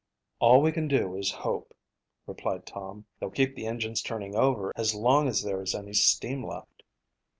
"All 0.39 0.63
we 0.63 0.71
can 0.71 0.87
do 0.87 1.15
is 1.15 1.29
hope," 1.29 1.75
replied 2.25 2.65
Tom. 2.65 3.05
"They'll 3.19 3.29
keep 3.29 3.53
the 3.55 3.67
engines 3.67 4.01
turning 4.01 4.35
over 4.35 4.73
as 4.75 4.95
long 4.95 5.27
as 5.27 5.43
there 5.43 5.61
is 5.61 5.75
any 5.75 5.93
steam 5.93 6.43
left." 6.43 6.81